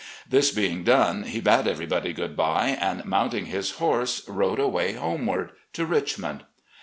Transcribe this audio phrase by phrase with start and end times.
[0.27, 5.51] This being done, he bade everybody good bye, and, mormting his horse, rode away homeward—
[5.75, 6.43] ^to Richmond.